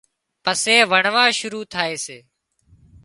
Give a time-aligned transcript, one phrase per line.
[0.43, 2.17] پسي وڻوا شُروع ٿائي سي